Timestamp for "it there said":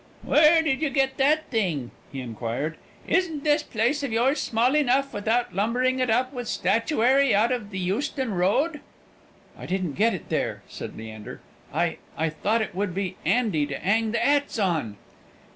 10.15-10.97